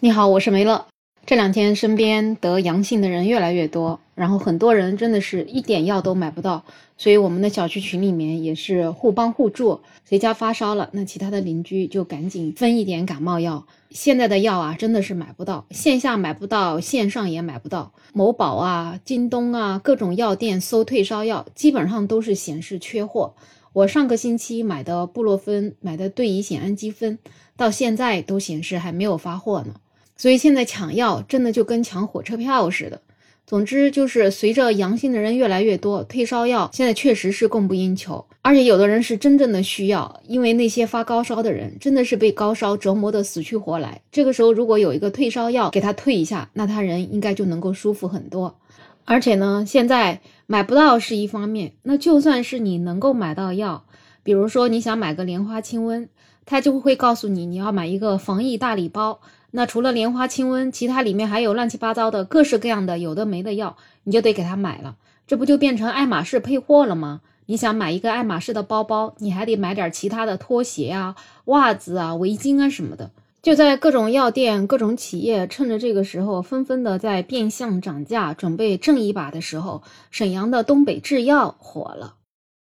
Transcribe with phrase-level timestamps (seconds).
[0.00, 0.86] 你好，我是梅乐。
[1.26, 6.64] 这两天身边得阳性的人越来越多，然后很多人真的是一点药都买不到，
[6.96, 13.66] 所以我们的小区群里面也是互帮互助，谁家发烧了，那其他的邻居就赶紧分一点感冒药。
[13.90, 17.92] 现在的药啊，真的是买不到，线下买不到，线上也买不到。
[18.12, 23.34] 某宝啊、京东啊，各种药店搜退烧药，基本上都是显示缺货。
[23.72, 27.18] 我上个星期买的布洛芬、买的对乙酰氨基酚，
[27.56, 29.74] 到现在都显示还没有发货呢。
[30.18, 33.00] 所以现在抢药真的就跟抢火车票似的。
[33.46, 44.02] 总之就是随着阳性的人越来越多，退烧药现在确实是供不应求，而且有的人是真正的需要，因为那些发高烧的人真的是被高烧折磨得死去活来。
[44.12, 48.58] 这个时候如果有一个退烧药给他退一下，那他人应该就能够舒服很多。
[49.06, 53.84] 而且呢，现在买不到是一方面，那就算是你能够买到药，
[54.22, 56.08] 比如说你想买个莲花清瘟，
[56.44, 59.20] 他就会告诉你你要买一个防疫大礼包。
[59.50, 67.20] 那除了莲花清瘟，其他里面还有乱七八糟的各式各样的有的没的药，你就得给他买了，这不就变成爱马仕配货了吗？
[67.46, 73.10] 你想买一个爱马仕的包包，你还得买点其他的拖鞋啊、袜子啊、围巾啊什么的。
[73.40, 82.16] 就在各种药店、各种企业趁着这个时候纷纷的在变相涨价，准备挣一把的时候，沈阳的东北制药火了。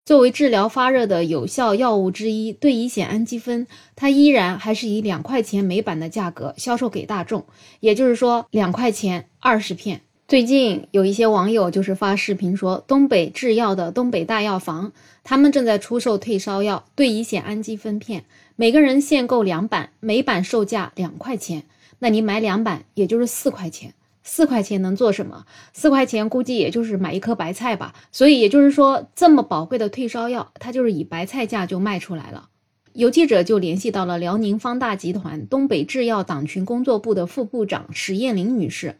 [0.06, 7.44] 作为治疗发热的有效药物之一，对乙酰氨基酚，它依然还是以两块钱每板的价格销售给大众，
[7.80, 10.02] 也就是说两块钱二十片。
[10.28, 14.92] 最近有一些网友就是发视频说，东北制药的东北大药房，
[15.24, 18.22] 他们正在出售退烧药对乙酰氨基酚片，
[18.54, 21.64] 每个人限购两板，每板售价两块钱，
[21.98, 23.92] 那你买两板也就是四块钱。
[24.26, 25.46] 四块钱能做什么？
[25.72, 27.94] 四块钱估计也就是买一颗白菜吧。
[28.10, 32.48] 所以也就是说，这么宝贵的退烧药，它就是以白菜价就卖出来了。
[32.92, 38.96] 有记者就联系到了辽宁方大集团东北制药党群工作部的副部长史艳玲女士。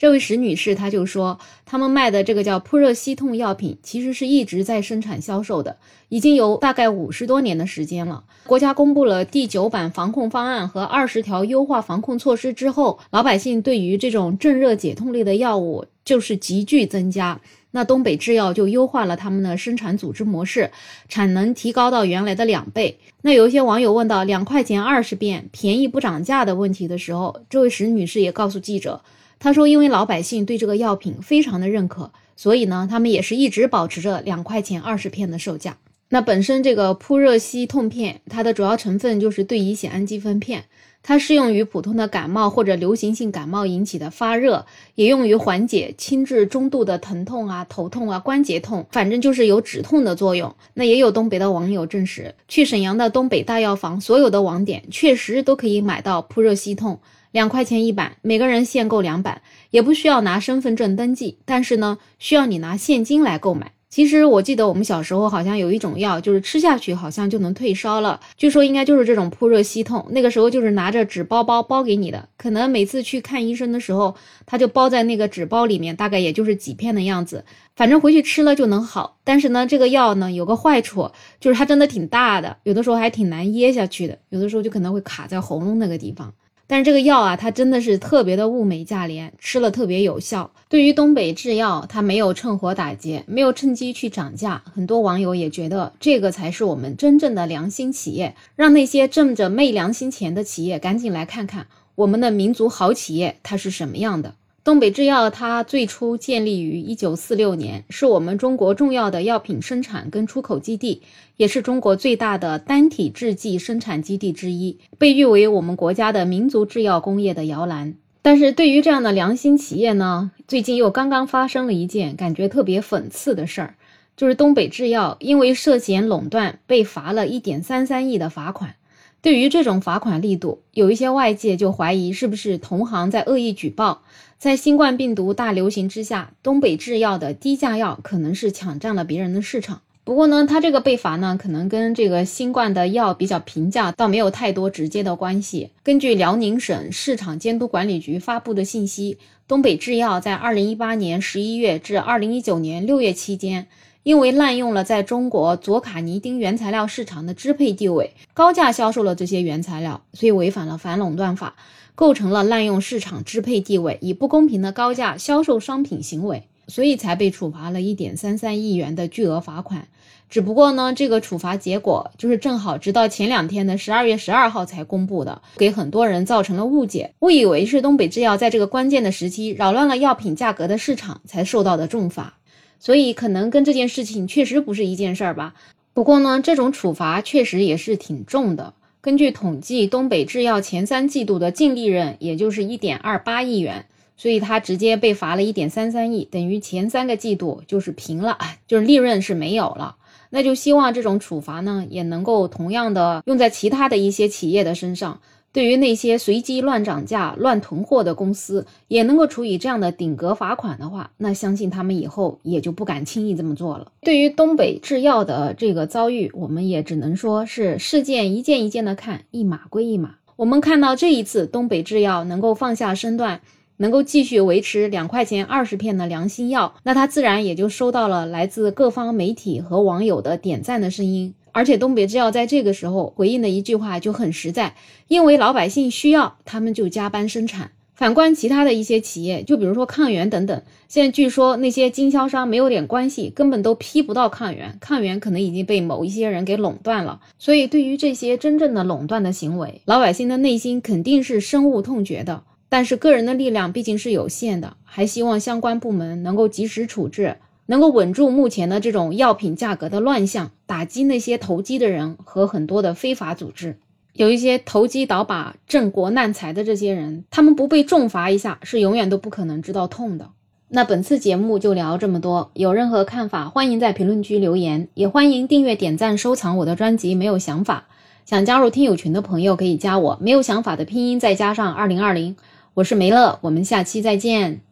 [0.00, 5.76] 这位史女士，她就说，他们卖的这个叫扑热息痛药品，其实是一直在生产销售的，
[6.08, 8.24] 已经有大概五十多年的时间了。
[8.46, 17.38] 国家公布了第九版防控方案和二十条优化防控措施之后，老百姓对于这种镇热解痛类的药物就是急剧增加。
[17.72, 20.70] 那东北制药就优化了他们的生产组织模式，
[21.10, 22.98] 产能提高到原来的两倍。
[23.20, 29.02] 那有一些网友问到两块钱二十遍便宜不涨价的问题的时候，这位史女士也告诉记者。
[29.42, 35.78] 他说：“因为老百姓对这个药品非常的认可，所以呢，他们也是一直保持着两块钱二十片的售价。
[36.12, 40.64] 那本身这个扑热息痛片，它的主要成分就是对乙酰氨基酚片，
[41.04, 44.66] 它适用于普通的感冒或者流行性感冒引起的发热，
[44.96, 50.52] 也用于缓解轻至中度的疼痛啊、头痛啊、关节痛，反正就是有止痛的作用。
[50.74, 56.98] 那也有东北的网友证实，去沈阳的东北大药房所有的网点确实都可以买到扑热息痛。”
[57.30, 63.70] 两块钱一板，每个人限购两板，也不需要拿身份证登记，但是呢，需要你拿现金来购买。
[63.90, 70.06] 其实我记得我们小时候好像有一种药，就是吃下去好像就能退烧了，据说应该就是这种扑热息痛。
[70.10, 74.14] 那个时候就是拿着纸包包包给你的，可能每次去看医生的时候，
[74.46, 79.18] 他就包在那个纸包里面，大概也就是几片的样子，反正回去吃了就能好。
[79.24, 86.32] 但是呢，这个药呢有个坏处，就是它真的挺大的，有的时候还挺难噎下去的，有的时候就可能会卡在喉咙那个地方。
[86.70, 90.52] 但是这个药啊，它真的是特别的物美价廉，吃了特别有效。
[90.68, 94.62] 对于东北制药，它没有趁火打劫，没有趁机去涨价。
[94.72, 101.66] 很多网友也觉得这个才是我们真正的良心企业，让那些挣着昧良心钱的企业赶紧来看看
[101.96, 104.36] 我们的民族好企业它是什么样的。
[104.62, 111.00] 东北制药它最初建立于一九四六年，是我们中国重要的药品生产跟出口基地，
[111.38, 117.94] 也是中国最大的单体制剂生产基地之一，被誉为我们国家的民族制药工业的摇篮。
[118.20, 123.74] 但是对于这样的良心企业呢，最近又刚刚发生了一件感觉特别讽刺的事儿，
[124.14, 128.74] 就是东北制药因为涉嫌垄断被罚了一点三三亿的罚款。
[129.22, 134.02] 对于这种罚款力度，有一些外界就怀疑是不是同行在恶意举报。
[134.38, 139.82] 在新冠病毒大流行之下，东北制药的低价药可能是抢占了别人的市场。
[140.02, 145.70] 不过呢，他这个被罚呢，可能跟这个新冠的药比较平价，倒没有太多直接的关系。
[145.82, 153.66] 根据辽宁省市场监督管理局发布的信息，东北制药在二零一八年十一月至二零一九年六月期间。
[154.02, 161.54] 因为滥用了在中国左卡尼丁原材料市场的支配地位，高价销售了这些原材料，所以违反了反垄断法，
[161.94, 166.44] 构成了滥用市场支配地位，以不公平的高价销售商品行为。
[166.68, 169.88] 所以才被处罚了一点三三亿元的巨额罚款。
[170.28, 182.34] 只不过呢，这个处罚结果就是正好直到前两天的十二月十二号才公布的，给很多人造成了误解，误以为是东北制药在这个关键的时期扰乱了药品价格的市场才受到的重罚，
[182.80, 185.54] 所以可能跟这件事情确实不是一件事儿吧。
[185.92, 188.74] 不过呢，这种处罚确实也是挺重的。
[189.00, 193.86] 根据统计，东北制药前三季度的净利润也就是一点二八亿元，
[194.16, 199.96] 所以它直接被罚了一点三三亿，等于前三个季度就是平了，就是利润是没有了。
[200.30, 205.20] 那就希望这种处罚呢，也能够同样的用在其他的一些企业的身上。
[205.52, 213.90] 对于那些随机乱涨价、乱囤货的公司，也能够处以这样的顶格罚款的话，那相信他们以后也就不敢轻易这么做了。
[214.02, 220.16] 对于东北制药的这个遭遇，我们也只能说是事件一件一件的看，一码归一码。
[220.36, 223.40] 我们看到这一次东北制药能够放下身段。
[223.80, 231.32] 能够继续维持两块钱二十片的良心药，那他自然也就收到了来自各方媒体和网友的点赞的声音。
[231.52, 234.74] 而且东北制药在这个时候回应的一句话就很实在，
[235.08, 237.72] 因为老百姓需要，他们就加班生产。
[237.94, 247.20] 反观其他的一些企业，就比如说抗原等等，现在据说那些经销商没有点关系，根本都批不到抗原，抗原可能已经被某一些人给垄断了。
[247.38, 252.42] 所以对于这些真正的垄断的行为，老百姓的内心肯定是深恶痛绝的。
[252.70, 257.36] 但是个人的力量毕竟是有限的，还希望相关部门能够及时处置，
[257.70, 263.78] 能够稳住目前的这种药品价格的乱象，打击那些投机的人和很多的非法组织。
[264.12, 270.30] 有一些投机倒把、镇国难财的这些人，他们不被重罚一下，是永远都不可能知道痛的。
[270.70, 277.14] 那本次节目就聊这么多，有任何看法，欢迎在评论区留言，也欢迎订阅、点赞、收藏我的专辑。
[277.14, 277.86] 没有想法，
[278.26, 282.34] 想加入听友群的朋友可以加我，没有想法的拼音再加上二零二零。
[282.74, 284.69] 我是梅乐，我们下期再见。